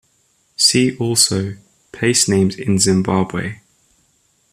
See 0.57 0.97
also: 0.97 1.57
Place 1.91 2.27
names 2.27 2.55
in 2.55 2.79
Zimbabwe. 2.79 3.59